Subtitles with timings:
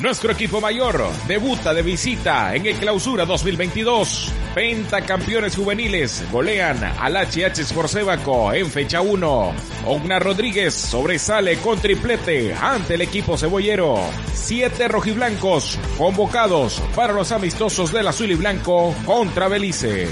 [0.00, 4.30] Nuestro equipo mayor debuta de visita en el Clausura 2022.
[4.54, 9.54] Pentacampeones juveniles golean al HH Sportsebaco en fecha 1.
[9.86, 13.98] Ogna Rodríguez sobresale con triplete ante el equipo cebollero.
[14.34, 20.08] Siete rojiblancos convocados para los amistosos del azul y blanco contra Belice.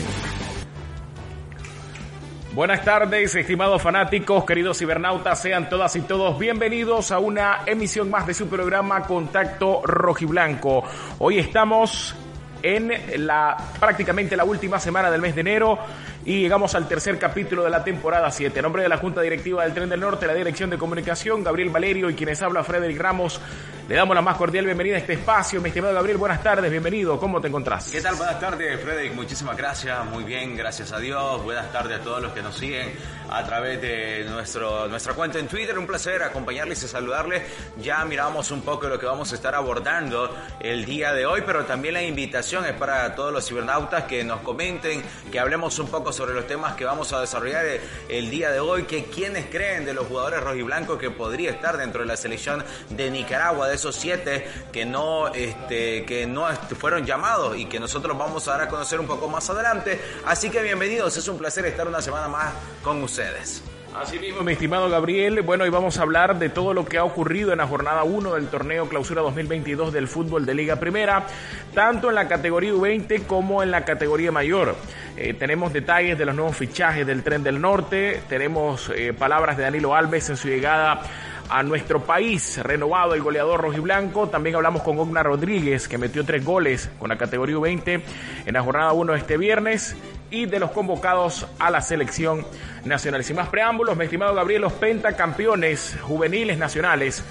[2.55, 8.29] Buenas tardes, estimados fanáticos, queridos cibernautas, sean todas y todos bienvenidos a una emisión más
[8.29, 10.85] de su programa Contacto Rojiblanco.
[11.19, 12.15] Hoy estamos
[12.63, 12.93] en
[13.27, 15.81] la prácticamente la última semana del mes de enero
[16.27, 18.59] y llegamos al tercer capítulo de la temporada 7.
[18.59, 21.69] En nombre de la Junta Directiva del Tren del Norte, la Dirección de Comunicación, Gabriel
[21.69, 23.41] Valerio y quienes habla Frederick Ramos,
[23.87, 25.61] le damos la más cordial bienvenida a este espacio.
[25.61, 27.21] Mi estimado Gabriel, buenas tardes, bienvenido.
[27.21, 27.91] ¿Cómo te encontrás?
[27.91, 28.15] ¿Qué tal?
[28.15, 29.15] Buenas tardes, Frederick.
[29.15, 30.03] Muchísimas gracias.
[30.07, 31.43] Muy bien, gracias a Dios.
[31.45, 32.93] Buenas tardes a todos los que nos siguen
[33.31, 35.79] a través de nuestro, nuestra cuenta en Twitter.
[35.79, 37.43] Un placer acompañarles y saludarles.
[37.77, 41.67] Ya miramos un poco lo que vamos a estar abordando el día de hoy, pero
[41.67, 46.14] también la invitación es para todos los cibernautas que nos comenten, que hablemos un poco
[46.15, 47.65] sobre los temas que vamos a desarrollar
[48.09, 52.01] el día de hoy, que quienes creen de los jugadores rojiblancos que podría estar dentro
[52.03, 56.47] de la selección de Nicaragua, de esos siete que no, este, que no
[56.79, 60.01] fueron llamados y que nosotros vamos a dar a conocer un poco más adelante.
[60.25, 63.63] Así que bienvenidos, es un placer estar una semana más con ustedes.
[63.95, 67.05] Así mismo, mi estimado Gabriel, bueno, hoy vamos a hablar de todo lo que ha
[67.05, 71.29] ocurrido en la jornada 1 del torneo Clausura 2022 del fútbol de Liga Primera,
[71.75, 74.75] tanto en la categoría U20 como en la categoría mayor.
[75.17, 79.63] Eh, tenemos detalles de los nuevos fichajes del Tren del Norte, tenemos eh, palabras de
[79.63, 81.01] Danilo Alves en su llegada
[81.49, 84.29] a nuestro país, renovado el goleador rojiblanco.
[84.29, 88.03] También hablamos con Ogna Rodríguez, que metió tres goles con la categoría U20
[88.47, 89.97] en la jornada 1 este viernes
[90.31, 92.47] y de los convocados a la selección
[92.85, 93.23] nacional.
[93.25, 97.25] Sin más preámbulos, mi estimado Gabriel, los pentacampeones juveniles nacionales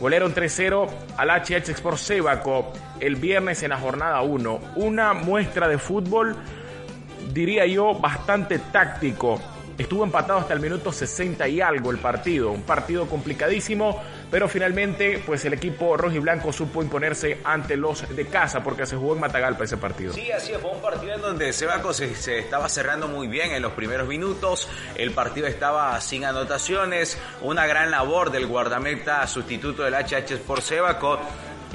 [0.00, 4.60] golearon 3-0 al HH Sport Sebaco el viernes en la jornada 1.
[4.76, 6.36] Una muestra de fútbol,
[7.32, 9.40] diría yo, bastante táctico
[9.80, 13.98] Estuvo empatado hasta el minuto 60 y algo el partido, un partido complicadísimo,
[14.30, 18.84] pero finalmente pues el equipo rojo y blanco supo imponerse ante los de casa porque
[18.84, 20.12] se jugó en Matagalpa ese partido.
[20.12, 23.62] Sí, así fue un partido en donde Sebaco se, se estaba cerrando muy bien en
[23.62, 29.94] los primeros minutos, el partido estaba sin anotaciones, una gran labor del guardameta sustituto del
[29.94, 31.18] HH por Sebaco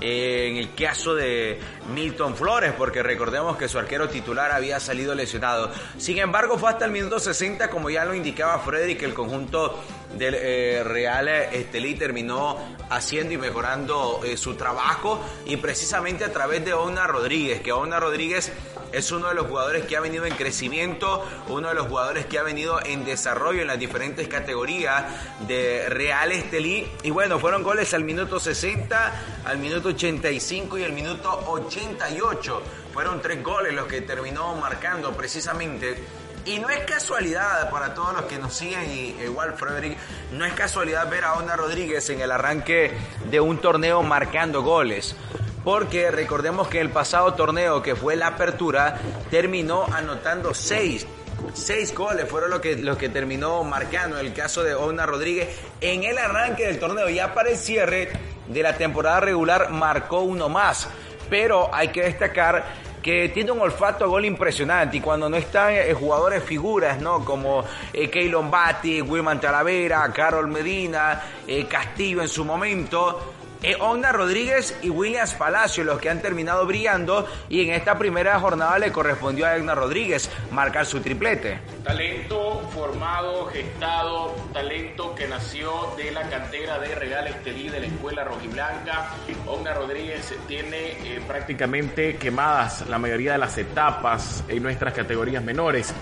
[0.02, 1.60] en el caso de
[1.94, 5.72] Milton Flores, porque recordemos que su arquero titular había salido lesionado.
[5.98, 9.84] Sin embargo, fue hasta el minuto 60, como ya lo indicaba Frederick, que el conjunto
[10.18, 12.58] del eh, Real Estelí terminó
[12.90, 18.00] haciendo y mejorando eh, su trabajo y precisamente a través de Ona Rodríguez, que Ona
[18.00, 18.52] Rodríguez
[18.92, 22.40] es uno de los jugadores que ha venido en crecimiento, uno de los jugadores que
[22.40, 25.06] ha venido en desarrollo en las diferentes categorías
[25.48, 26.88] de Real Estelí.
[27.04, 29.14] Y bueno, fueron goles al minuto 60,
[29.46, 32.62] al minuto 85 y al minuto 88.
[32.94, 36.04] Fueron tres goles los que terminó marcando precisamente.
[36.46, 39.98] Y no es casualidad para todos los que nos siguen, y igual Frederick,
[40.32, 42.92] no es casualidad ver a Onda Rodríguez en el arranque
[43.32, 45.16] de un torneo marcando goles
[45.66, 49.00] porque recordemos que el pasado torneo que fue la apertura
[49.32, 51.06] terminó anotando seis.
[51.54, 55.50] Seis goles fueron los que, que terminó marcando el caso de Ona Rodríguez
[55.82, 57.10] en el arranque del torneo.
[57.10, 58.10] Ya para el cierre
[58.48, 60.88] de la temporada regular marcó uno más.
[61.30, 62.64] Pero hay que destacar
[63.06, 67.24] que tiene un olfato a gol impresionante y cuando no están eh, jugadores figuras, ¿no?
[67.24, 73.35] Como eh, Keylon Batti, Wilman Talavera, Carol Medina, eh, Castillo en su momento,
[73.80, 78.78] Onda Rodríguez y Williams Palacio, los que han terminado brillando, y en esta primera jornada
[78.78, 81.60] le correspondió a Egna Rodríguez marcar su triplete.
[81.84, 88.24] Talento formado, gestado, talento que nació de la cantera de Real Estelí de la Escuela
[88.24, 89.12] Rojiblanca.
[89.48, 95.94] Ogna Rodríguez tiene eh, prácticamente quemadas la mayoría de las etapas en nuestras categorías menores.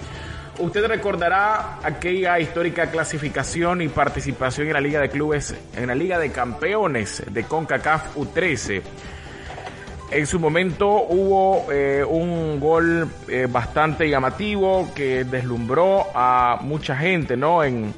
[0.60, 6.20] Usted recordará aquella histórica clasificación y participación en la Liga de Clubes, en la Liga
[6.20, 8.84] de Campeones de CONCACAF U13.
[10.12, 17.36] En su momento hubo eh, un gol eh, bastante llamativo que deslumbró a mucha gente,
[17.36, 17.64] ¿no?
[17.64, 17.92] En,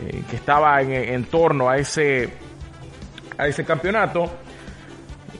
[0.00, 2.28] eh, que estaba en, torno a ese,
[3.38, 4.28] a ese campeonato.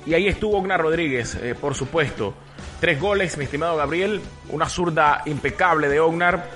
[0.06, 2.32] Y ahí estuvo Ogna Rodríguez, por supuesto.
[2.80, 4.20] Tres goles, mi estimado Gabriel,
[4.50, 6.48] una zurda impecable de Ognar.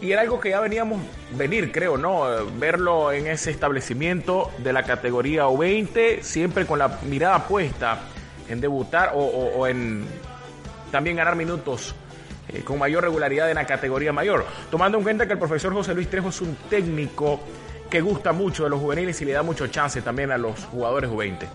[0.00, 1.00] Y era algo que ya veníamos
[1.36, 2.24] venir, creo, ¿no?
[2.58, 8.00] Verlo en ese establecimiento de la categoría U20, siempre con la mirada puesta
[8.48, 10.06] en debutar o, en
[10.90, 11.94] también ganar minutos
[12.48, 14.46] eh, con mayor regularidad en la categoría mayor.
[14.70, 17.38] Tomando en cuenta que el profesor José Luis Trejo es un técnico
[17.90, 21.10] que gusta mucho de los juveniles y le da mucho chance también a los jugadores
[21.10, 21.46] U20.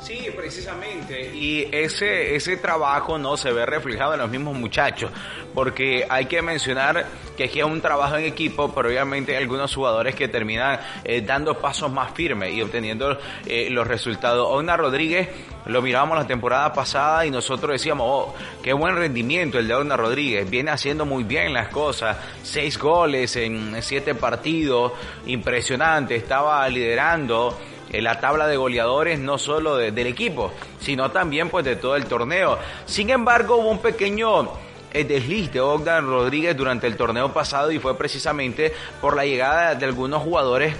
[0.00, 1.34] Sí, precisamente.
[1.34, 5.10] Y ese, ese trabajo no se ve reflejado en los mismos muchachos,
[5.54, 7.06] porque hay que mencionar
[7.36, 11.20] que aquí es un trabajo en equipo, pero obviamente hay algunos jugadores que terminan eh,
[11.22, 14.46] dando pasos más firmes y obteniendo eh, los resultados.
[14.50, 15.28] Ona Rodríguez
[15.66, 19.96] lo mirábamos la temporada pasada y nosotros decíamos, oh, qué buen rendimiento el de Ona
[19.96, 24.92] Rodríguez, viene haciendo muy bien las cosas, seis goles en siete partidos,
[25.26, 27.58] impresionante, estaba liderando
[27.92, 32.06] en la tabla de goleadores no solo del equipo, sino también pues de todo el
[32.06, 32.58] torneo.
[32.86, 34.48] Sin embargo, hubo un pequeño
[34.92, 39.74] eh, desliz de Ogdan Rodríguez durante el torneo pasado y fue precisamente por la llegada
[39.74, 40.74] de algunos jugadores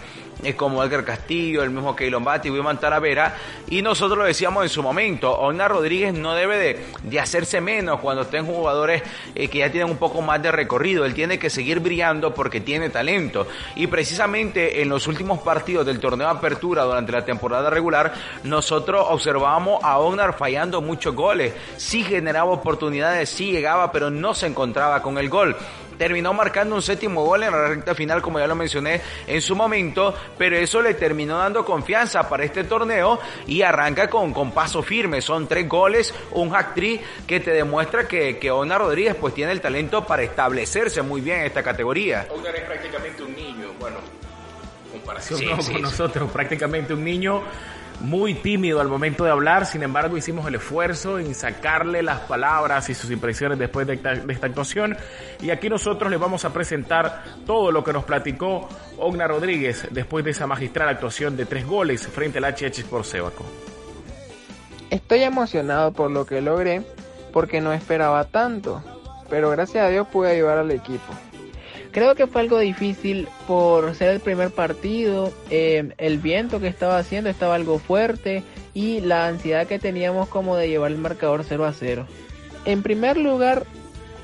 [0.57, 3.37] como Edgar Castillo, el mismo Keylon Bati, Wilman Taravera,
[3.69, 8.23] y nosotros lo decíamos en su momento, Ona Rodríguez no debe de, hacerse menos cuando
[8.23, 9.03] estén jugadores
[9.35, 12.61] eh, que ya tienen un poco más de recorrido, él tiene que seguir brillando porque
[12.61, 17.71] tiene talento, y precisamente en los últimos partidos del torneo de apertura durante la temporada
[17.71, 18.13] regular,
[18.45, 24.47] nosotros observábamos a Ognar fallando muchos goles, sí generaba oportunidades, sí llegaba, pero no se
[24.47, 25.57] encontraba con el gol
[25.99, 29.57] terminó marcando un séptimo gol en la recta final, como ya lo mencioné en su
[29.57, 34.83] momento, pero eso le terminó dando confianza para este torneo y arranca con, con paso
[34.83, 35.21] firme.
[35.21, 39.53] Son tres goles, un hack trick que te demuestra que, que Ona Rodríguez pues tiene
[39.53, 42.27] el talento para establecerse muy bien en esta categoría.
[42.31, 43.97] Ona es prácticamente un niño, bueno,
[44.93, 47.43] comparación con nosotros, prácticamente un niño
[48.01, 52.89] muy tímido al momento de hablar, sin embargo hicimos el esfuerzo en sacarle las palabras
[52.89, 54.97] y sus impresiones después de esta, actuación
[55.41, 58.69] y aquí nosotros les vamos a presentar todo lo que nos platicó
[58.99, 63.45] Ogna Rodríguez después de esa magistral actuación de tres goles frente al HH por Sebaco.
[64.91, 66.83] Estoy emocionado por lo que logré
[67.33, 68.83] porque no esperaba tanto,
[69.29, 71.13] pero gracias a Dios pude ayudar al equipo.
[71.99, 76.97] Creo que fue algo difícil por ser el primer partido, eh, el viento que estaba
[76.97, 81.65] haciendo estaba algo fuerte y la ansiedad que teníamos como de llevar el marcador 0
[81.65, 82.07] a 0.
[82.67, 83.65] En primer lugar,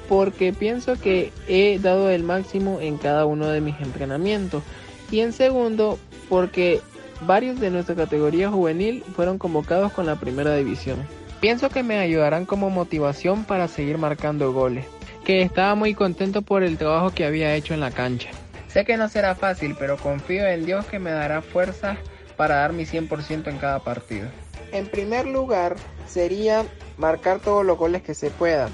[0.09, 4.62] porque pienso que he dado el máximo en cada uno de mis entrenamientos.
[5.11, 5.99] Y en segundo,
[6.29, 6.81] porque
[7.23, 10.99] varios de nuestra categoría juvenil fueron convocados con la primera división.
[11.41, 14.87] Pienso que me ayudarán como motivación para seguir marcando goles
[15.25, 18.29] que estaba muy contento por el trabajo que había hecho en la cancha.
[18.69, 21.97] Sé que no será fácil, pero confío en Dios que me dará fuerza
[22.37, 24.29] para dar mi 100% en cada partido.
[24.73, 25.76] En primer lugar,
[26.06, 26.65] sería
[26.99, 28.71] marcar todos los goles que se puedan.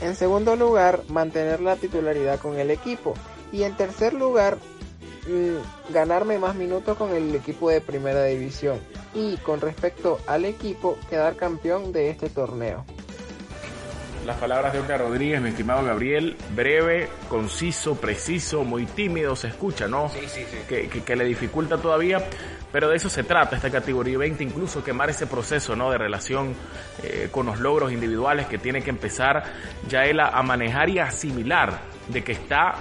[0.00, 3.14] En segundo lugar, mantener la titularidad con el equipo.
[3.52, 4.56] Y en tercer lugar,
[5.26, 8.78] mm, ganarme más minutos con el equipo de primera división.
[9.12, 12.86] Y con respecto al equipo, quedar campeón de este torneo
[14.30, 19.88] las palabras de Olga Rodríguez, mi estimado Gabriel, breve, conciso, preciso, muy tímido, se escucha,
[19.88, 20.08] ¿no?
[20.08, 20.56] Sí, sí, sí.
[20.68, 22.24] Que, que, le dificulta todavía,
[22.70, 25.90] pero de eso se trata esta categoría 20, incluso quemar ese proceso, ¿no?
[25.90, 26.54] De relación
[27.02, 29.42] eh, con los logros individuales que tiene que empezar
[29.88, 32.76] ya él a, manejar y a asimilar de que está...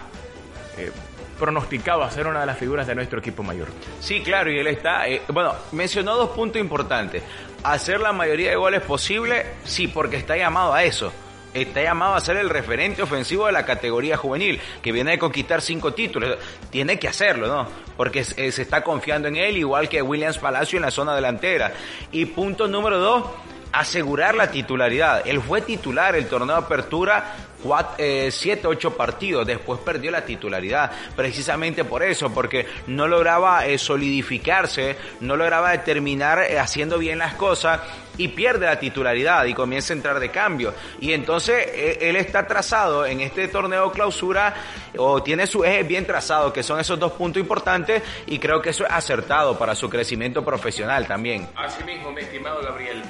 [0.77, 0.91] Eh,
[1.39, 3.69] pronosticado a ser una de las figuras de nuestro equipo mayor.
[4.01, 7.23] Sí, claro, y él está, eh, bueno, mencionó dos puntos importantes.
[7.63, 11.13] Hacer la mayoría de goles posible, sí, porque está llamado a eso
[11.53, 15.61] está llamado a ser el referente ofensivo de la categoría juvenil, que viene de conquistar
[15.61, 16.37] cinco títulos.
[16.69, 17.67] Tiene que hacerlo, ¿no?
[17.97, 21.73] Porque se está confiando en él, igual que Williams Palacio en la zona delantera.
[22.11, 23.25] Y punto número dos,
[23.71, 25.23] asegurar la titularidad.
[25.25, 30.91] Él fue titular el torneo de apertura 7, 8 eh, partidos, después perdió la titularidad,
[31.15, 37.33] precisamente por eso, porque no lograba eh, solidificarse, no lograba terminar eh, haciendo bien las
[37.35, 37.81] cosas
[38.19, 40.73] y pierde la titularidad y comienza a entrar de cambio.
[40.99, 44.53] Y entonces él está trazado en este torneo clausura
[44.97, 48.69] o tiene su eje bien trazado, que son esos dos puntos importantes y creo que
[48.69, 51.47] eso es acertado para su crecimiento profesional también.
[51.55, 53.01] Así mismo, mi estimado Gabriel.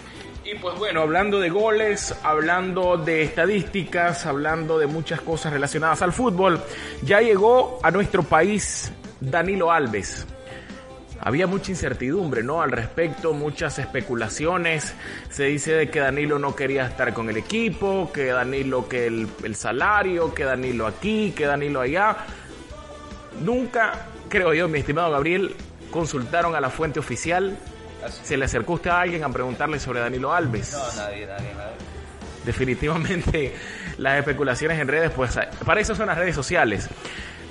[0.45, 6.13] Y pues bueno, hablando de goles, hablando de estadísticas, hablando de muchas cosas relacionadas al
[6.13, 6.61] fútbol,
[7.01, 10.25] ya llegó a nuestro país Danilo Alves.
[11.21, 12.61] Había mucha incertidumbre, ¿no?
[12.61, 14.93] Al respecto, muchas especulaciones.
[15.29, 19.27] Se dice de que Danilo no quería estar con el equipo, que Danilo que el,
[19.43, 22.17] el salario, que Danilo aquí, que Danilo allá.
[23.41, 25.55] Nunca, creo yo, mi estimado Gabriel,
[25.91, 27.57] consultaron a la fuente oficial
[28.23, 30.71] ¿Se le acercó usted a alguien a preguntarle sobre Danilo Alves?
[30.71, 31.73] No, nadie, nadie, nadie.
[32.45, 33.53] Definitivamente
[33.97, 36.87] las especulaciones en redes, pues para eso son las redes sociales.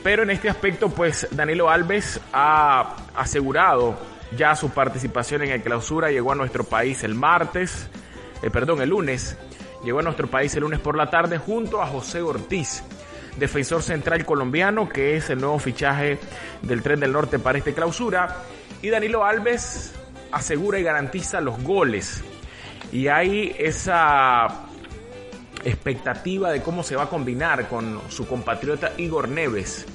[0.02, 3.98] Pero en este aspecto, pues Danilo Alves ha asegurado
[4.36, 7.88] ya su participación en el clausura, llegó a nuestro país el martes,
[8.42, 9.36] eh, perdón, el lunes,
[9.84, 12.82] llegó a nuestro país el lunes por la tarde junto a José Ortiz,
[13.36, 16.18] defensor central colombiano, que es el nuevo fichaje
[16.62, 18.44] del Tren del Norte para este clausura.
[18.82, 19.94] Y Danilo Alves
[20.30, 22.22] asegura y garantiza los goles.
[22.92, 24.67] Y hay esa
[25.64, 29.86] expectativa de cómo se va a combinar con su compatriota Igor Neves,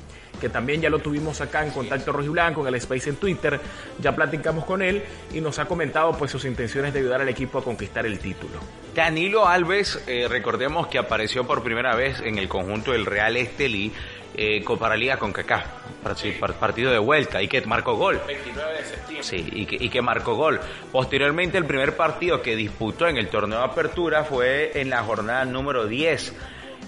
[0.44, 3.62] que también ya lo tuvimos acá en Contacto Rojiblanco, en el Space en Twitter,
[3.98, 5.02] ya platicamos con él
[5.34, 8.60] y nos ha comentado pues sus intenciones de ayudar al equipo a conquistar el título.
[8.94, 13.94] Danilo Alves, eh, recordemos que apareció por primera vez en el conjunto del Real Estelí
[14.36, 15.64] eh, para Liga con Kaká,
[16.60, 18.20] partido de vuelta y que marcó gol.
[18.28, 19.24] 29 de septiembre.
[19.24, 20.60] Sí, y que, y que marcó gol.
[20.92, 25.46] Posteriormente el primer partido que disputó en el torneo de apertura fue en la jornada
[25.46, 26.36] número 10.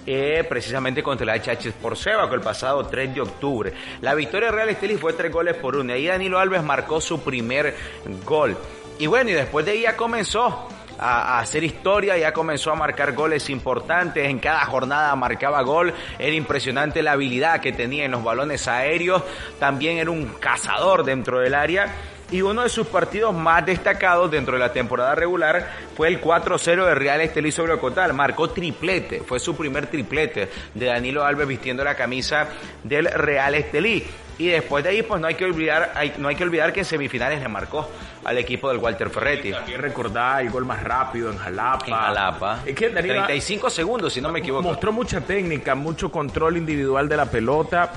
[0.07, 3.73] Eh, precisamente contra la HH por Seba, el pasado 3 de octubre.
[4.01, 5.93] La victoria Real Estelí fue tres goles por uno.
[5.93, 7.75] Y ahí Danilo Alves marcó su primer
[8.23, 8.55] gol.
[8.99, 10.69] Y bueno, y después de ahí ya comenzó
[10.99, 16.35] a, hacer historia, ya comenzó a marcar goles importantes, en cada jornada marcaba gol, era
[16.35, 19.23] impresionante la habilidad que tenía en los balones aéreos,
[19.59, 21.93] también era un cazador dentro del área
[22.31, 26.85] y uno de sus partidos más destacados dentro de la temporada regular fue el 4-0
[26.85, 28.13] de Real Estelí sobre Ocotal.
[28.13, 32.47] Marcó triplete, fue su primer triplete de Danilo Alves vistiendo la camisa
[32.83, 34.03] del Real Estelí.
[34.37, 36.85] Y después de ahí, pues no hay que olvidar, no hay que olvidar que en
[36.85, 37.89] semifinales le marcó
[38.25, 39.51] al equipo del Walter Ferretti.
[39.51, 41.85] También recordar el gol más rápido en Jalapa.
[41.85, 42.59] En Jalapa.
[42.65, 44.63] Es que Danilo 35 segundos, si no me equivoco.
[44.63, 47.93] Mostró mucha técnica, mucho control individual de la pelota.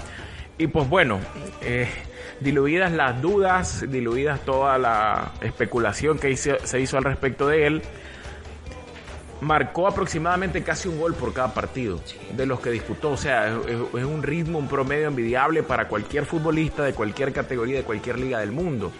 [0.59, 1.19] Y pues bueno,
[1.61, 1.89] eh,
[2.40, 7.83] diluidas las dudas, diluidas toda la especulación que se hizo al respecto de él,
[9.40, 12.00] marcó aproximadamente casi un gol por cada partido
[12.33, 13.11] de los que disputó.
[13.11, 17.85] O sea, es, un ritmo, un promedio envidiable para cualquier futbolista de cualquier categoría, de
[17.85, 18.92] cualquier liga del mundo.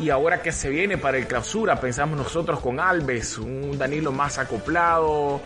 [0.00, 4.38] Y ahora que se viene para el clausura, pensamos nosotros con Alves, un Danilo más
[4.38, 5.40] acoplado,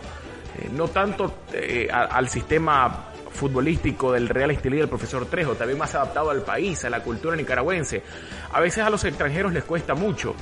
[0.57, 3.08] eh, no tanto eh, al sistema
[3.39, 7.35] futbolístico del Real Estelí del profesor Trejo, también más adaptado al país, a la cultura
[7.37, 8.03] nicaragüense.
[8.51, 10.35] A veces a los extranjeros les cuesta mucho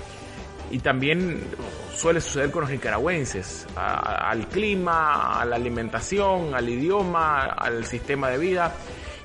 [0.71, 1.41] y también
[1.95, 8.37] suele suceder con los nicaragüenses, al clima, a la alimentación, al idioma, al sistema de
[8.39, 8.73] vida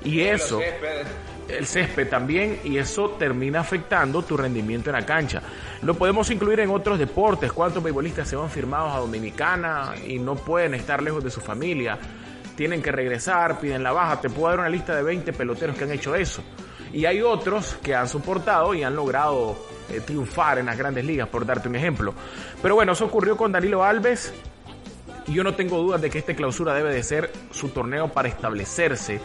[0.05, 0.59] y eso,
[1.47, 5.41] el césped también, y eso termina afectando tu rendimiento en la cancha.
[5.81, 10.35] Lo podemos incluir en otros deportes, cuántos beisbolistas se van firmados a Dominicana y no
[10.35, 11.97] pueden estar lejos de su familia
[12.55, 14.21] tienen que regresar, piden la baja.
[14.21, 16.43] Te puedo dar una lista de 20 peloteros que han hecho eso.
[16.91, 19.57] Y hay otros que han soportado y han logrado
[19.89, 22.13] eh, triunfar en las grandes ligas, por darte un ejemplo.
[22.61, 24.33] Pero bueno, eso ocurrió con Danilo Alves.
[25.25, 28.27] Y yo no tengo dudas de que este clausura debe de ser su torneo para
[28.27, 29.21] establecerse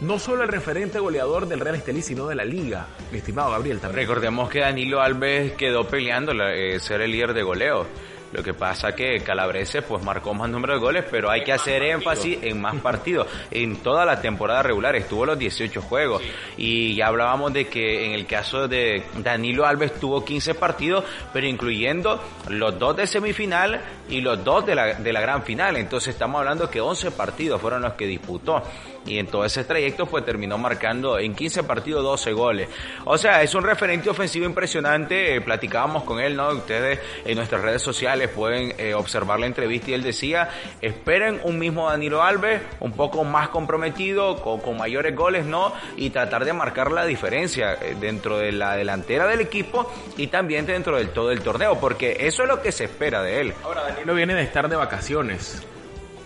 [0.00, 3.80] no solo el referente goleador del Real Estelí, sino de la liga, mi estimado Gabriel.
[3.80, 4.06] También.
[4.06, 7.86] Recordemos que Danilo Alves quedó peleando eh, ser el líder de goleo.
[8.32, 11.82] Lo que pasa que Calabrese pues marcó más número de goles, pero hay que hacer
[11.82, 13.26] énfasis en más partidos.
[13.50, 16.22] En toda la temporada regular estuvo los 18 juegos.
[16.56, 21.46] Y ya hablábamos de que en el caso de Danilo Alves tuvo 15 partidos, pero
[21.46, 25.76] incluyendo los dos de semifinal y los dos de la, de la gran final.
[25.76, 28.62] Entonces estamos hablando que 11 partidos fueron los que disputó
[29.06, 32.68] y en todo ese trayecto pues terminó marcando en 15 partidos 12 goles.
[33.04, 36.50] O sea, es un referente ofensivo impresionante, eh, platicábamos con él, ¿no?
[36.50, 40.48] Ustedes en nuestras redes sociales pueden eh, observar la entrevista y él decía,
[40.80, 45.72] esperen un mismo Danilo Alves, un poco más comprometido, con, mayores goles, ¿no?
[45.96, 50.64] Y tratar de marcar la diferencia eh, dentro de la delantera del equipo y también
[50.64, 53.54] dentro del todo el torneo, porque eso es lo que se espera de él.
[53.64, 55.62] Ahora, Danilo viene de estar de vacaciones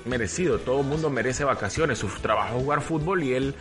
[0.05, 0.59] merecido.
[0.59, 1.99] Todo el mundo merece vacaciones.
[1.99, 3.55] Su trabajo es jugar fútbol y él,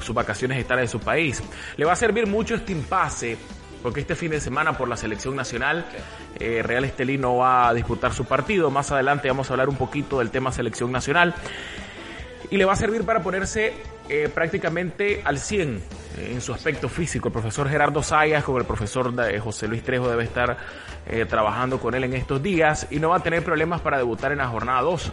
[0.00, 1.42] sus vacaciones estar en su país.
[1.76, 3.38] Le va a servir mucho este impasse.
[3.82, 5.86] Porque este fin de semana por la selección nacional,
[6.40, 8.72] eh, Real Estelí no va a disputar su partido.
[8.72, 11.32] Más adelante vamos a hablar un poquito del tema selección nacional.
[12.50, 13.74] Y le va a servir para ponerse
[14.08, 17.28] eh, prácticamente al 100 eh, en su aspecto físico.
[17.28, 20.56] El profesor Gerardo Sayas con el profesor José Luis Trejo debe estar
[21.28, 24.38] trabajando con él en estos días y no va a tener problemas para debutar en
[24.38, 25.10] la jornada 2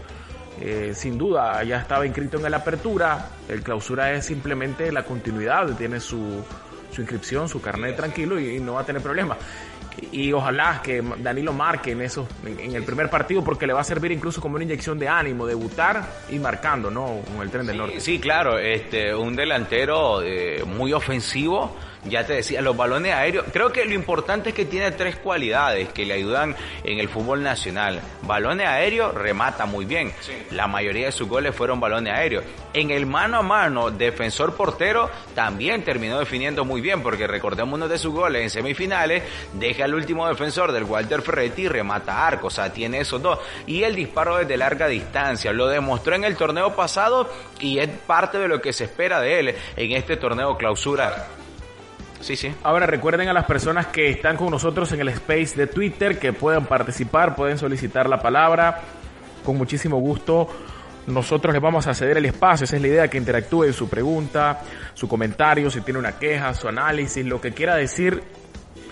[0.61, 5.75] eh, sin duda ya estaba inscrito en la apertura, el clausura es simplemente la continuidad,
[5.75, 6.43] tiene su,
[6.91, 9.37] su inscripción, su carnet tranquilo y, no va a tener problemas.
[10.11, 13.83] Y, ojalá que Danilo marque en, eso, en, el primer partido porque le va a
[13.83, 17.21] servir incluso como una inyección de ánimo, debutar y marcando, ¿no?
[17.33, 17.99] Con el tren del norte.
[17.99, 23.71] Sí, claro, este, un delantero eh, muy ofensivo ya te decía, los balones aéreos, creo
[23.71, 28.01] que lo importante es que tiene tres cualidades que le ayudan en el fútbol nacional.
[28.21, 30.13] Balones aéreos remata muy bien.
[30.51, 32.43] La mayoría de sus goles fueron balones aéreos.
[32.73, 37.87] En el mano a mano, defensor portero también terminó definiendo muy bien, porque recordemos uno
[37.87, 42.47] de sus goles en semifinales, deja al último defensor del Walter Ferretti y remata arco,
[42.47, 43.39] o sea, tiene esos dos.
[43.65, 48.37] Y el disparo desde larga distancia, lo demostró en el torneo pasado y es parte
[48.37, 51.27] de lo que se espera de él en este torneo clausura
[52.63, 56.33] Ahora recuerden a las personas que están con nosotros en el space de Twitter que
[56.33, 58.81] puedan participar, pueden solicitar la palabra.
[59.43, 60.49] Con muchísimo gusto
[61.05, 62.63] nosotros les vamos a ceder el espacio.
[62.63, 64.61] Esa es la idea, que interactúe su pregunta,
[64.95, 68.23] su comentario, si tiene una queja, su análisis, lo que quiera decir.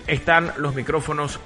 [0.06, 1.40] Están los micrófonos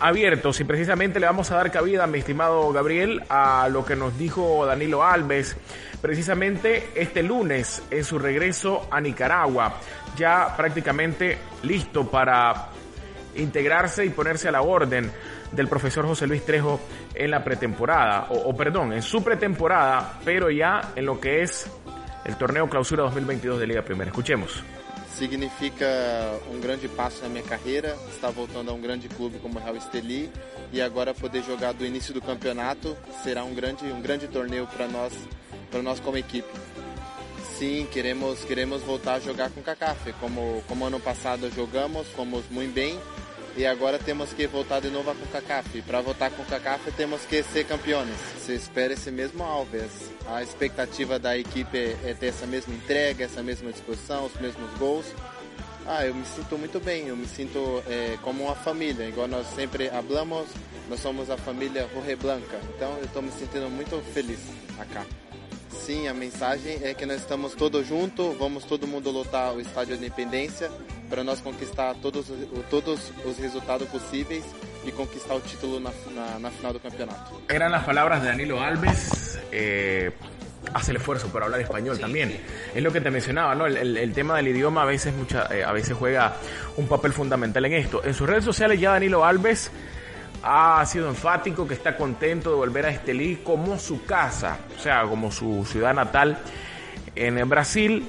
[0.00, 4.16] abiertos y precisamente le vamos a dar cabida, mi estimado Gabriel, a lo que nos
[4.18, 5.56] dijo Danilo Alves,
[6.00, 9.80] precisamente este lunes en su regreso a Nicaragua,
[10.16, 12.68] ya prácticamente listo para
[13.36, 15.10] integrarse y ponerse a la orden
[15.52, 16.80] del profesor José Luis Trejo
[17.14, 21.70] en la pretemporada, o, perdón, en su pretemporada, pero ya en lo que es
[22.24, 24.10] el torneo clausura 2022 de Liga Primera.
[24.10, 24.64] Escuchemos.
[25.16, 25.86] significa
[26.50, 30.30] um grande passo na minha carreira, estar voltando a um grande clube como Real Esteli
[30.70, 32.94] e agora poder jogar do início do campeonato
[33.24, 35.14] será um grande, um grande torneio para nós,
[35.70, 36.48] para nós como equipe.
[37.58, 42.44] Sim, queremos, queremos voltar a jogar com o CACAF, como, como ano passado jogamos, fomos
[42.50, 43.00] muito bem
[43.56, 45.80] e agora temos que voltar de novo com o CACAF.
[45.80, 48.14] Para voltar com o CACAF temos que ser campeões.
[48.44, 50.12] Se espera esse mesmo Alves.
[50.26, 55.06] A expectativa da equipe é ter essa mesma entrega, essa mesma disposição, os mesmos gols.
[55.86, 59.46] Ah, eu me sinto muito bem, eu me sinto é, como uma família, igual nós
[59.54, 60.46] sempre falamos,
[60.90, 64.40] nós somos a família Jorge Blanca, então eu estou me sentindo muito feliz
[64.78, 65.06] acá.
[65.84, 69.96] Sim, a mensagem é que nós estamos todos juntos, vamos todo mundo lotar o Estádio
[69.96, 70.70] da Independência
[71.08, 72.26] para nós conquistar todos,
[72.70, 74.44] todos os resultados possíveis
[74.84, 77.40] y conquistar el título na, na, na, final del campeonato.
[77.48, 79.38] Eran las palabras de Danilo Alves.
[79.52, 80.10] Eh,
[80.74, 82.40] hace el esfuerzo por hablar español también.
[82.74, 83.66] Es lo que te mencionaba, ¿no?
[83.66, 86.36] El, el, el tema del idioma a veces, mucha, eh, a veces juega
[86.76, 88.02] un papel fundamental en esto.
[88.04, 89.70] En sus redes sociales ya Danilo Alves
[90.48, 95.02] ha sido enfático que está contento de volver a Estelí como su casa, o sea,
[95.02, 96.38] como su ciudad natal
[97.16, 98.06] en Brasil.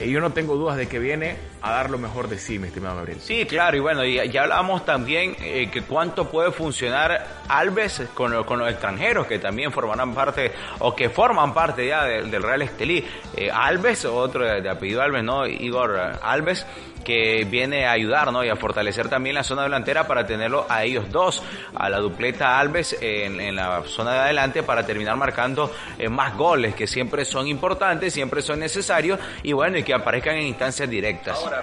[0.00, 2.68] Y yo no tengo dudas de que viene a dar lo mejor de sí, mi
[2.68, 3.20] estimado Gabriel.
[3.20, 8.44] Sí, claro, y bueno, y ya hablamos también eh, que cuánto puede funcionar Alves con,
[8.44, 12.60] con, los extranjeros que también formarán parte o que forman parte ya del, del Real
[12.60, 13.02] Estelí.
[13.34, 15.46] Eh, Alves, otro de, de, apellido Alves, ¿no?
[15.46, 16.66] Igor Alves,
[17.04, 18.42] que viene a ayudar, ¿no?
[18.42, 21.42] Y a fortalecer también la zona delantera para tenerlo a ellos dos,
[21.74, 26.36] a la dupleta Alves en, en la zona de adelante para terminar marcando eh, más
[26.36, 30.88] goles que siempre son importantes, siempre son necesarios y bueno, y que aparezcan en instancias
[30.88, 31.38] directas.
[31.38, 31.53] Ahora,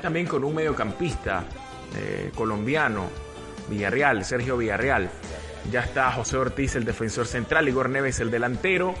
[0.00, 1.44] también con un mediocampista
[1.96, 3.08] eh, colombiano,
[3.68, 5.10] Villarreal, Sergio Villarreal.
[5.70, 8.94] Ya está José Ortiz, el defensor central, Igor Neves, el delantero.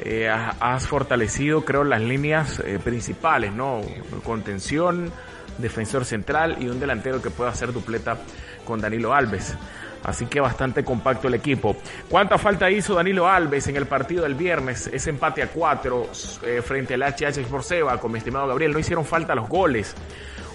[0.00, 3.82] Eh, has fortalecido, creo, las líneas eh, principales, ¿no?
[4.24, 5.12] Contención,
[5.58, 8.18] defensor central y un delantero que pueda hacer dupleta
[8.64, 9.56] con Danilo Alves.
[10.04, 11.76] Así que bastante compacto el equipo.
[12.08, 14.88] ¿Cuánta falta hizo Danilo Alves en el partido del viernes?
[14.92, 16.08] Ese empate a cuatro
[16.42, 18.72] eh, frente al HH Seba con mi estimado Gabriel.
[18.72, 19.94] No hicieron falta los goles.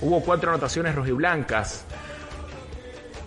[0.01, 1.85] Hubo cuatro anotaciones rojiblancas.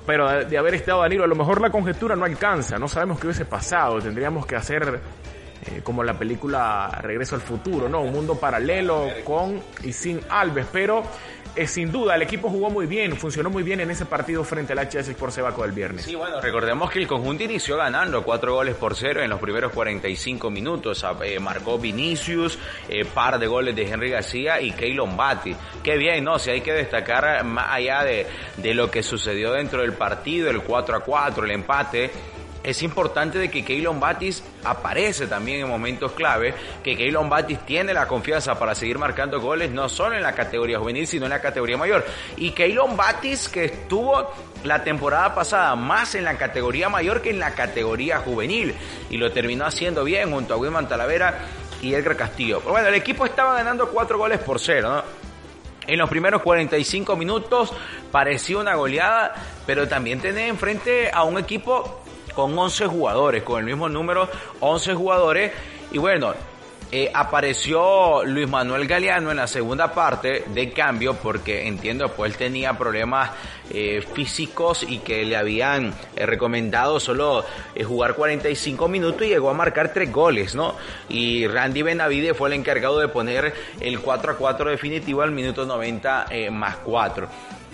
[0.06, 2.78] Pero de, de, haber estado Danilo, a lo mejor la conjetura no alcanza.
[2.78, 4.00] No sabemos qué hubiese pasado.
[4.00, 5.00] Tendríamos que hacer
[5.66, 8.00] eh, como la película Regreso al Futuro, ¿no?
[8.00, 10.66] Un mundo paralelo con y sin Alves.
[10.72, 11.02] Pero
[11.56, 14.72] eh, sin duda, el equipo jugó muy bien, funcionó muy bien en ese partido frente
[14.72, 16.04] al HS por Sebaco del viernes.
[16.04, 19.72] Sí, bueno, recordemos que el conjunto inició ganando cuatro goles por cero en los primeros
[19.72, 21.04] 45 minutos.
[21.22, 22.58] Eh, marcó Vinicius,
[22.88, 25.54] eh, par de goles de Henry García y Keylon Batti.
[25.82, 26.38] Qué bien, ¿no?
[26.38, 30.62] Si hay que destacar más allá de, de lo que sucedió dentro del partido, el
[30.62, 32.10] 4 a 4, el empate
[32.62, 37.94] es importante de que Keylon Batis aparece también en momentos clave, que Keylon Batis tiene
[37.94, 41.40] la confianza para seguir marcando goles no solo en la categoría juvenil, sino en la
[41.40, 42.04] categoría mayor.
[42.36, 44.32] Y Keylon Batis que estuvo
[44.64, 48.74] la temporada pasada más en la categoría mayor que en la categoría juvenil
[49.08, 51.38] y lo terminó haciendo bien junto a Wilman Talavera
[51.80, 52.60] y Edgar Castillo.
[52.60, 55.02] Pero bueno, el equipo estaba ganando cuatro goles por cero.
[55.86, 57.72] En los primeros 45 minutos
[58.12, 59.34] parecía una goleada,
[59.66, 61.99] pero también tenía enfrente a un equipo
[62.34, 64.28] con 11 jugadores, con el mismo número,
[64.60, 65.52] 11 jugadores.
[65.92, 66.34] Y bueno,
[66.92, 72.36] eh, apareció Luis Manuel Galeano en la segunda parte de cambio porque entiendo pues él
[72.36, 73.30] tenía problemas
[73.70, 77.44] eh, físicos y que le habían eh, recomendado solo
[77.86, 80.74] jugar 45 minutos y llegó a marcar tres goles, ¿no?
[81.08, 85.64] Y Randy Benavide fue el encargado de poner el 4 a 4 definitivo al minuto
[85.64, 87.28] 90 más 4.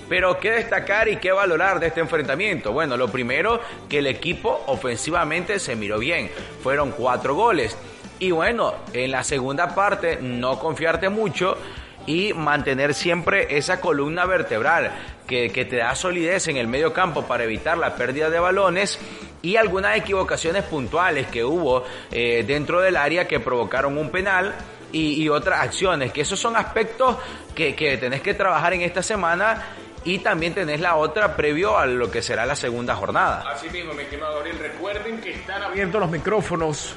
[0.08, 2.72] Pero qué destacar y qué valorar de este enfrentamiento.
[2.72, 6.30] Bueno, lo primero, que el equipo ofensivamente se miró bien.
[6.62, 7.76] Fueron cuatro goles.
[8.18, 11.58] Y bueno, en la segunda parte no confiarte mucho
[12.06, 14.92] y mantener siempre esa columna vertebral
[15.26, 18.98] que, te da solidez en el medio campo para evitar la pérdida de balones
[19.42, 24.54] y algunas equivocaciones puntuales que hubo eh, dentro del área que provocaron un penal
[24.92, 27.18] y, otras acciones, que esos son aspectos
[27.54, 29.62] que tenés que trabajar en esta semana
[30.06, 33.42] y también tenés la otra previo a lo que será la segunda jornada.
[33.50, 36.94] Así mismo, mi estimado Gabriel, recuerden que están abiertos los micrófonos.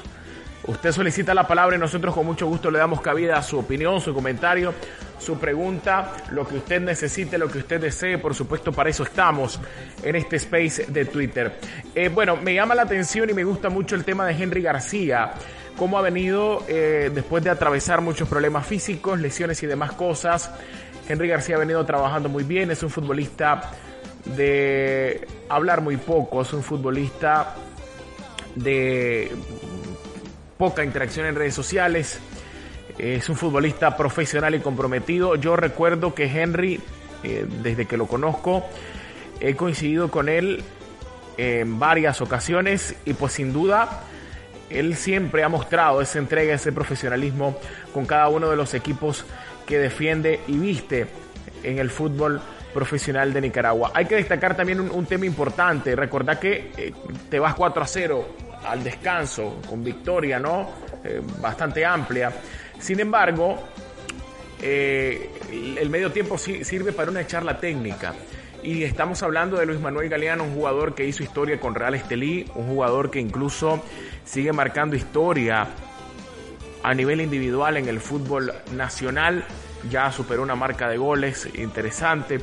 [0.62, 4.00] Usted solicita la palabra y nosotros con mucho gusto le damos cabida a su opinión,
[4.00, 4.72] su comentario,
[5.18, 8.18] su pregunta, lo que usted necesite, lo que usted desee.
[8.18, 9.58] Por supuesto, para eso estamos
[10.04, 11.58] en este space de Twitter.
[11.96, 15.32] Eh, bueno, me llama la atención y me gusta mucho el tema de Henry García
[15.80, 20.52] cómo ha venido eh, después de atravesar muchos problemas físicos, lesiones y demás cosas.
[21.10, 23.72] Henry García ha venido trabajando muy bien, es un futbolista
[24.24, 27.56] de hablar muy poco, es un futbolista
[28.54, 29.32] de
[30.56, 32.20] poca interacción en redes sociales,
[32.96, 35.34] es un futbolista profesional y comprometido.
[35.34, 36.80] Yo recuerdo que Henry,
[37.24, 38.64] eh, desde que lo conozco,
[39.40, 40.62] he coincidido con él
[41.36, 44.04] en varias ocasiones y pues sin duda
[44.70, 47.58] él siempre ha mostrado esa entrega, ese profesionalismo
[47.92, 49.24] con cada uno de los equipos
[49.70, 51.06] que defiende y viste
[51.62, 52.42] en el fútbol
[52.74, 53.92] profesional de Nicaragua.
[53.94, 55.94] Hay que destacar también un, tema importante.
[55.94, 56.92] Recordad que eh,
[57.30, 58.28] te vas 4 a 0
[58.66, 60.68] al descanso con victoria, ¿no?
[61.04, 62.32] Eh, bastante amplia.
[62.80, 63.62] Sin embargo,
[64.60, 65.30] eh,
[65.80, 68.12] el medio tiempo sirve para una charla técnica.
[68.64, 72.44] Y estamos hablando de Luis Manuel Galeano, un jugador que hizo historia con Real Estelí,
[72.56, 73.82] un jugador que incluso
[74.24, 75.68] sigue marcando historia
[76.82, 79.44] a nivel individual en el fútbol nacional.
[79.90, 82.40] Ya superó una marca de goles interesante.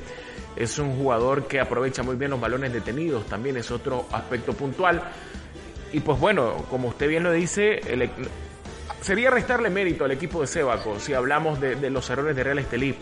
[0.56, 5.02] Es un jugador que aprovecha muy bien los balones detenidos, también es otro aspecto puntual.
[5.94, 7.80] Y pues bueno, como usted bien lo dice,
[9.02, 12.60] sería restarle mérito al equipo de Sebaco si hablamos de, de los errores de Real
[12.60, 12.96] Estelí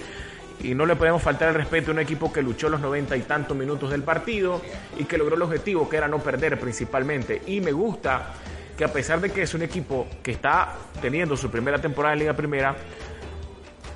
[0.61, 3.21] y no le podemos faltar el respeto a un equipo que luchó los noventa y
[3.21, 4.61] tantos minutos del partido
[4.97, 7.41] y que logró el objetivo que era no perder principalmente.
[7.47, 8.33] Y me gusta
[8.77, 12.19] que a pesar de que es un equipo que está teniendo su primera temporada en
[12.19, 12.75] Liga Primera,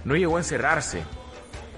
[0.06, 1.04] no llegó a encerrarse.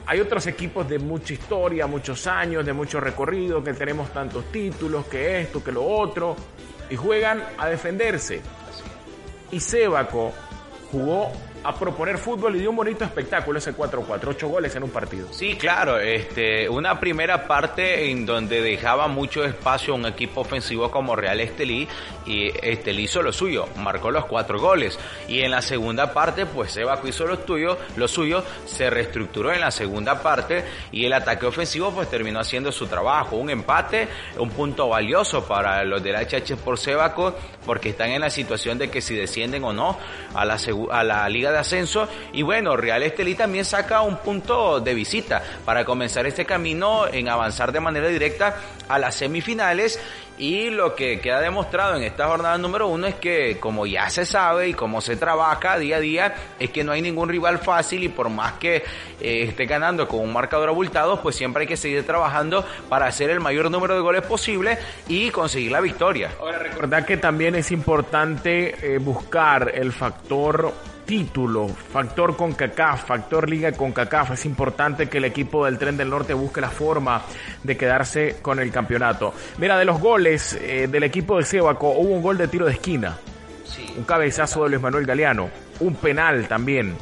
[0.05, 5.05] Hay otros equipos de mucha historia, muchos años, de mucho recorrido, que tenemos tantos títulos,
[5.05, 6.35] que esto, que lo otro,
[6.89, 8.41] y juegan a defenderse.
[9.51, 10.33] Y Sébaco
[10.91, 11.31] jugó
[11.63, 15.27] a proponer fútbol y dio un bonito espectáculo ese 4-4, 8 goles en un partido.
[15.31, 21.15] Sí, claro, este, una primera parte en donde dejaba mucho espacio un equipo ofensivo como
[21.15, 21.87] Real Estelí
[22.25, 24.97] y Estelí hizo lo suyo, marcó los cuatro goles
[25.27, 29.61] y en la segunda parte pues Sebaco hizo lo tuyo, lo suyo, se reestructuró en
[29.61, 34.49] la segunda parte y el ataque ofensivo pues terminó haciendo su trabajo, un empate, un
[34.49, 39.01] punto valioso para los del HH por Sebaco porque están en la situación de que
[39.01, 39.97] si descienden o no
[40.33, 40.57] a la,
[40.91, 42.07] a la Liga de ascenso.
[42.33, 47.29] Y bueno, Real Estelí también saca un punto de visita para comenzar este camino en
[47.29, 48.55] avanzar de manera directa
[48.87, 49.99] a las semifinales
[50.41, 54.25] y lo que queda demostrado en esta jornada número uno es que como ya se
[54.25, 58.03] sabe y como se trabaja día a día, es que no hay ningún rival fácil
[58.03, 61.77] y por más que eh, esté ganando con un marcador abultado, pues siempre hay que
[61.77, 66.31] seguir trabajando para hacer el mayor número de goles posible y conseguir la victoria.
[66.39, 70.73] Ahora recordad que también es importante eh, buscar el factor
[71.05, 74.31] título, factor con CACAF, factor liga con CACAF.
[74.31, 77.21] Es importante que el equipo del Tren del Norte busque la forma
[77.63, 79.33] de quedarse con el campeonato.
[79.57, 82.73] Mira, de los goles eh, del equipo de Sebaco hubo un gol de tiro de
[82.73, 83.17] esquina,
[83.97, 86.95] un cabezazo de Luis Manuel Galeano, un penal también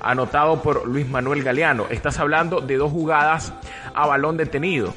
[0.00, 1.86] anotado por Luis Manuel Galeano.
[1.90, 3.52] Estás hablando de dos jugadas
[3.94, 4.94] a balón detenido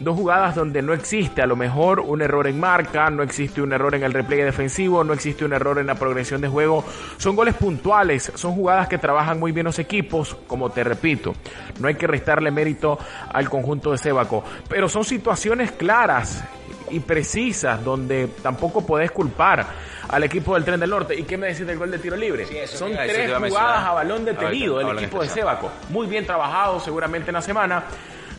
[0.00, 3.72] dos jugadas donde no existe a lo mejor un error en marca, no existe un
[3.72, 6.84] error en el repliegue defensivo, no existe un error en la progresión de juego.
[7.16, 11.34] Son goles puntuales, son jugadas que trabajan muy bien los equipos, como te repito.
[11.80, 12.98] No hay que restarle mérito
[13.32, 16.44] al conjunto de Sebaco, pero son situaciones claras
[16.90, 19.66] y precisas donde tampoco podés culpar
[20.08, 21.14] al equipo del Tren del Norte.
[21.14, 22.46] ¿Y qué me decís del gol de tiro libre?
[22.66, 25.70] Son tres jugadas a balón detenido del equipo de Sebaco.
[25.90, 27.84] Muy bien trabajado seguramente en la semana,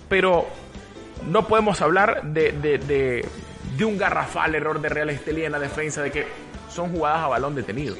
[0.07, 0.47] pero
[1.27, 3.25] no podemos hablar de, de,
[3.85, 6.27] un garrafal error de Real Estelí en la defensa, de que
[6.69, 7.95] son jugadas a balón detenido.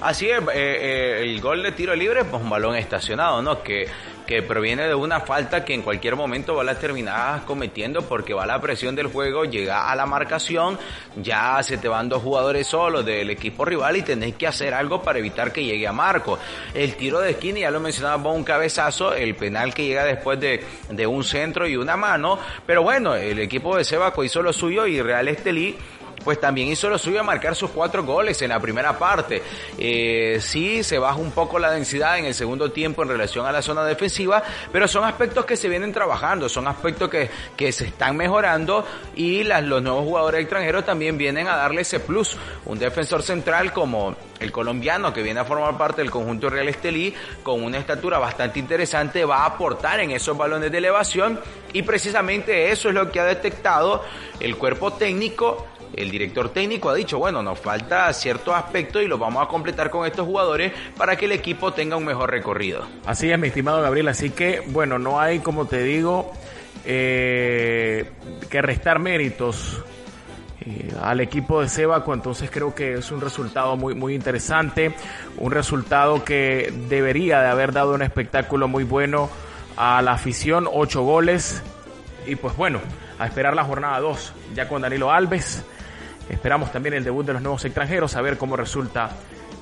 [0.00, 3.62] Así es, eh, eh, el gol de tiro libre, pues un balón estacionado, ¿no?
[3.62, 3.86] Que
[4.26, 8.46] que proviene de una falta que en cualquier momento va a terminar cometiendo porque va
[8.46, 10.78] la presión del juego, llega a la marcación,
[11.16, 15.02] ya se te van dos jugadores solos del equipo rival y tenés que hacer algo
[15.02, 16.38] para evitar que llegue a Marco.
[16.74, 20.64] El tiro de esquina, ya lo mencionaba, un cabezazo, el penal que llega después de,
[20.88, 24.86] de un centro y una mano, pero bueno, el equipo de Sebaco hizo lo suyo
[24.86, 25.76] y Real Estelí
[26.24, 29.42] pues también hizo lo suyo a marcar sus cuatro goles en la primera parte.
[29.78, 33.52] Eh, sí, se baja un poco la densidad en el segundo tiempo en relación a
[33.52, 37.86] la zona defensiva, pero son aspectos que se vienen trabajando, son aspectos que, que se
[37.86, 42.36] están mejorando y las, los nuevos jugadores extranjeros también vienen a darle ese plus.
[42.66, 47.14] Un defensor central como el colombiano que viene a formar parte del conjunto Real Estelí
[47.42, 51.40] con una estatura bastante interesante va a aportar en esos balones de elevación
[51.72, 54.04] y precisamente eso es lo que ha detectado
[54.40, 59.18] el cuerpo técnico el director técnico ha dicho, bueno, nos falta cierto aspecto y lo
[59.18, 62.86] vamos a completar con estos jugadores para que el equipo tenga un mejor recorrido.
[63.06, 64.08] Así es, mi estimado Gabriel.
[64.08, 66.32] Así que, bueno, no hay, como te digo,
[66.84, 68.10] eh,
[68.50, 69.82] que restar méritos
[70.64, 74.94] eh, al equipo de Sebaco, entonces creo que es un resultado muy, muy interesante,
[75.38, 79.28] un resultado que debería de haber dado un espectáculo muy bueno
[79.76, 81.62] a la afición, ocho goles
[82.26, 82.80] y pues bueno,
[83.18, 85.64] a esperar la jornada 2 ya con Danilo Alves,
[86.28, 89.10] esperamos también el debut de los nuevos extranjeros, a ver cómo resulta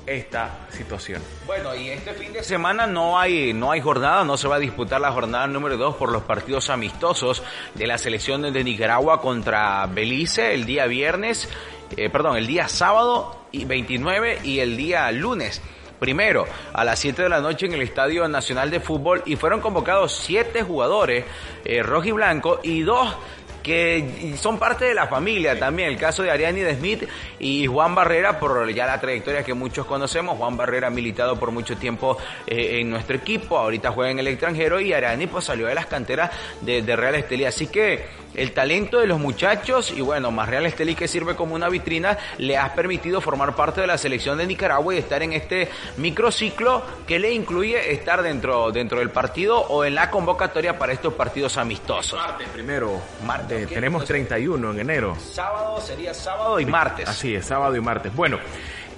[0.05, 1.21] esta situación.
[1.45, 4.59] Bueno, y este fin de semana no hay, no hay jornada, no se va a
[4.59, 7.43] disputar la jornada número 2 por los partidos amistosos
[7.75, 11.47] de la selección de Nicaragua contra Belice el día viernes,
[11.95, 15.61] eh, perdón, el día sábado y 29 y el día lunes
[15.99, 19.61] primero a las 7 de la noche en el Estadio Nacional de Fútbol y fueron
[19.61, 21.25] convocados 7 jugadores
[21.63, 23.15] eh, rojo y blanco y dos
[23.61, 25.89] que son parte de la familia también.
[25.89, 27.03] El caso de Ariani de Smith
[27.39, 30.37] y Juan Barrera, por ya la trayectoria que muchos conocemos.
[30.37, 34.27] Juan Barrera ha militado por mucho tiempo eh, en nuestro equipo, ahorita juega en el
[34.27, 37.45] extranjero y Ariani pues salió de las canteras de, Real Estelí.
[37.45, 41.55] Así que el talento de los muchachos y bueno, más Real Estelí que sirve como
[41.55, 45.33] una vitrina, le ha permitido formar parte de la selección de Nicaragua y estar en
[45.33, 50.93] este microciclo que le incluye estar dentro, dentro del partido o en la convocatoria para
[50.93, 52.19] estos partidos amistosos.
[52.19, 55.17] Martes primero, martes tenemos 31 en enero.
[55.19, 57.07] Sábado sería sábado y martes.
[57.07, 58.13] Así es, sábado y martes.
[58.15, 58.39] Bueno,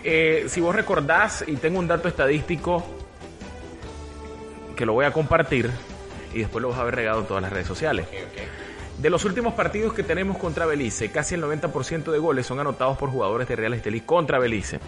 [0.04, 2.84] eh, si vos recordás, y tengo un dato estadístico
[4.76, 5.72] que lo voy a compartir
[6.34, 8.08] y después lo vas a ver regado en todas las redes sociales.
[8.98, 12.98] De los últimos partidos que tenemos contra Belice, casi el 90% de goles son anotados
[12.98, 14.80] por jugadores de Real Estelí contra Belice.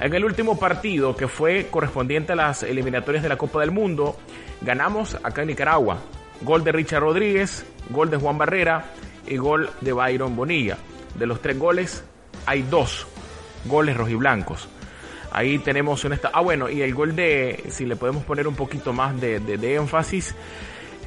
[0.00, 4.16] En el último partido, que fue correspondiente a las eliminatorias de la Copa del Mundo,
[4.60, 5.98] ganamos acá en Nicaragua.
[6.42, 8.84] Gol de Richard Rodríguez, gol de Juan Barrera,
[9.26, 10.76] y gol de Byron Bonilla.
[11.14, 12.04] De los tres goles,
[12.46, 13.06] hay dos
[13.64, 14.68] goles rojiblancos.
[15.30, 16.18] Ahí tenemos un...
[16.32, 20.34] Ah, bueno, y el gol de, si le podemos poner un poquito más de, énfasis,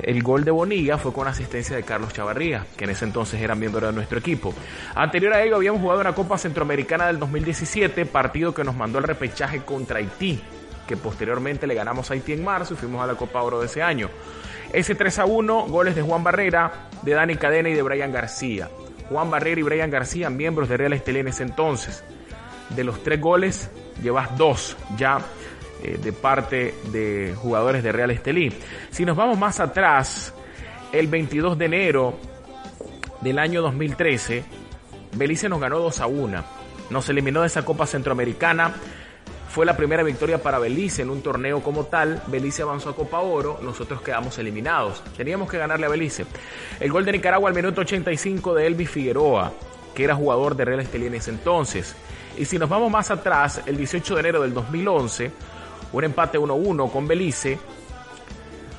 [0.01, 3.55] el gol de Bonilla fue con asistencia de Carlos Chavarría, que en ese entonces era
[3.55, 4.53] miembro de nuestro equipo.
[4.93, 9.05] Anterior a ello habíamos jugado una Copa Centroamericana del 2017, partido que nos mandó el
[9.05, 10.41] repechaje contra Haití,
[10.87, 13.67] que posteriormente le ganamos a Haití en marzo y fuimos a la Copa Oro de
[13.67, 14.09] ese año.
[14.73, 18.69] Ese 3 a 1, goles de Juan Barrera, de Dani Cadena y de Brian García.
[19.09, 22.03] Juan Barrera y Brian García, miembros de Real Estelí en ese entonces.
[22.69, 23.69] De los tres goles,
[24.01, 25.19] llevas dos ya
[25.85, 28.51] eh, de parte de jugadores de Real Estelí.
[28.89, 30.33] Si nos vamos más atrás,
[30.91, 32.17] el 22 de enero
[33.21, 34.43] del año 2013,
[35.15, 36.43] Belice nos ganó 2 a 1.
[36.89, 38.73] Nos eliminó de esa Copa Centroamericana
[39.55, 42.21] fue la primera victoria para Belice en un torneo como tal.
[42.27, 45.01] Belice avanzó a Copa Oro, nosotros quedamos eliminados.
[45.15, 46.25] Teníamos que ganarle a Belice.
[46.77, 49.53] El gol de Nicaragua al minuto 85 de Elvis Figueroa,
[49.95, 51.95] que era jugador de Real Estelí en ese entonces.
[52.37, 55.31] Y si nos vamos más atrás, el 18 de enero del 2011,
[55.95, 57.57] un empate 1-1 con Belice.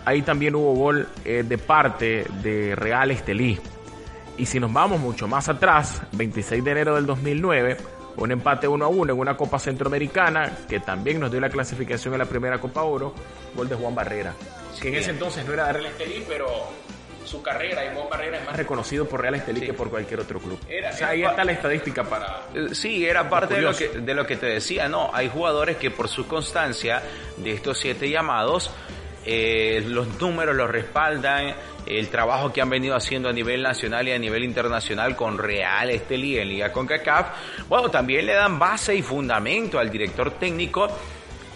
[0.04, 3.58] Ahí también hubo gol eh, de parte de Real Estelí.
[4.36, 7.78] Y si nos vamos mucho más atrás, 26 de enero del 2009,
[8.18, 12.12] un empate 1 a 1 en una Copa Centroamericana que también nos dio la clasificación
[12.12, 13.14] en la primera Copa Oro,
[13.54, 14.34] gol de Juan Barrera,
[14.80, 16.46] que en ese entonces no era de Real Estelí, pero
[17.26, 20.40] su carrera y Juan Barrera es más reconocido por Real Estelí que por cualquier otro
[20.40, 20.58] club.
[20.60, 22.46] o sea, ahí está la estadística para...
[22.54, 25.10] Eh, sí, era parte de lo, que, de lo que te decía, ¿no?
[25.12, 27.02] Hay jugadores que por su constancia
[27.36, 28.70] de estos siete llamados,
[29.24, 31.54] eh, los números los respaldan,
[31.86, 35.90] el trabajo que han venido haciendo a nivel nacional y a nivel internacional con Real
[35.90, 40.88] Estelí en Liga CONCACAF, bueno, también le dan base y fundamento al director técnico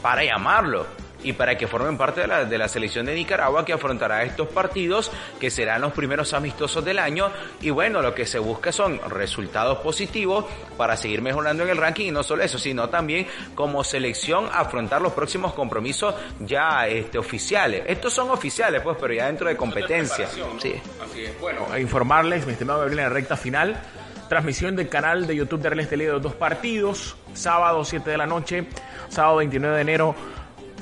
[0.02, 0.86] para llamarlo
[1.22, 4.48] y para que formen parte de la, de la selección de Nicaragua que afrontará estos
[4.48, 7.30] partidos que serán los primeros amistosos del año
[7.60, 10.44] y bueno, lo que se busca son resultados positivos
[10.76, 15.02] para seguir mejorando en el ranking y no solo eso, sino también como selección afrontar
[15.02, 17.84] los próximos compromisos ya este, oficiales.
[17.86, 20.26] Estos son oficiales pues, pero ya dentro de competencia.
[20.28, 20.74] Sí.
[21.02, 21.40] Así es.
[21.40, 23.80] Bueno, a informarles, mi estimado Gabriel, en la recta final
[24.28, 28.16] transmisión del canal de YouTube de Real Estelí de los dos partidos, sábado 7 de
[28.16, 28.64] la noche,
[29.08, 30.14] sábado 29 de enero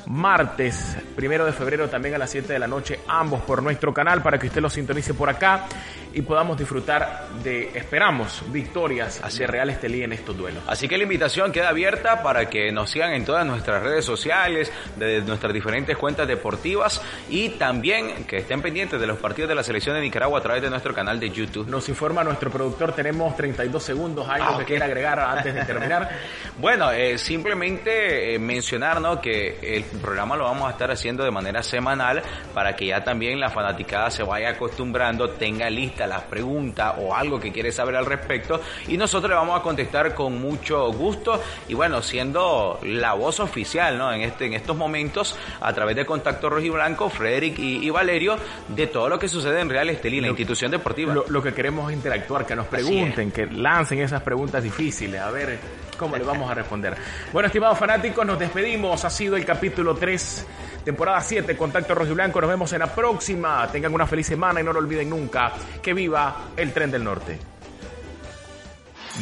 [0.09, 4.23] martes, primero de febrero, también a las 7 de la noche, ambos por nuestro canal
[4.23, 5.67] para que usted lo sintonice por acá.
[6.15, 10.63] y podamos disfrutar de, esperamos, victorias de Real Estelí en estos duelos.
[10.67, 14.73] Así que la invitación queda abierta para que nos sigan en todas nuestras redes sociales,
[14.97, 19.63] de nuestras diferentes cuentas deportivas y también que estén pendientes de los partidos de la
[19.63, 21.69] selección de Nicaragua a través de nuestro canal de YouTube.
[21.69, 26.09] Nos informa nuestro productor, tenemos 32 segundos, algo ah, que quiera agregar antes de terminar.
[26.59, 29.21] bueno, eh, simplemente eh, mencionar ¿no?
[29.21, 32.23] que el programa lo vamos a estar haciendo de manera semanal
[32.55, 37.39] para que ya también la fanaticada se vaya acostumbrando, tenga lista las preguntas o algo
[37.41, 41.75] que quiere saber al respecto y nosotros le vamos a contestar con mucho gusto y
[41.75, 44.13] bueno, siendo la voz oficial ¿no?
[44.13, 48.37] en, este, en estos momentos a través de Contacto Rojo y Blanco, Frederick y, Valerio,
[48.69, 51.15] de todo lo que sucede en Real Estelí, la institución deportiva.
[51.29, 55.59] Lo, que queremos es interactuar, que nos pregunten, que lancen esas preguntas difíciles, a ver
[55.99, 56.97] cómo le vamos a responder.
[57.33, 59.05] Bueno, estimados fanáticos, nos despedimos.
[59.05, 60.47] Ha sido el capítulo 3
[60.85, 62.41] temporada 7, Contacto Rojo y Blanco.
[62.41, 63.69] Nos vemos en la próxima.
[63.71, 67.58] Tengan una feliz semana y no lo olviden nunca que viva el tren del norte.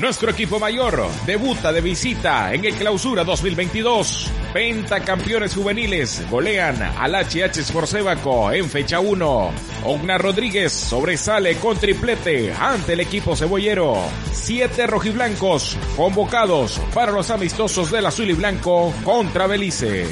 [0.00, 4.30] Nuestro equipo mayor debuta de visita en el Clausura 2022.
[5.06, 9.50] campeones juveniles golean al HH Sportsebaco en fecha 1.
[9.85, 13.96] Ogna Rodríguez sobresale con triplete ante el equipo cebollero.
[14.32, 20.06] Siete rojiblancos convocados para los amistosos del azul y blanco contra Belice.